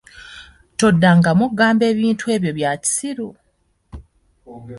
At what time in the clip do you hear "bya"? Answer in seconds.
2.57-2.71